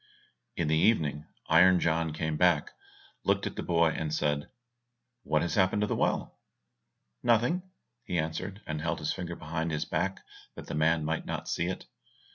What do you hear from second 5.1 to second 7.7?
"What has happened to the well?" "Nothing, nothing,"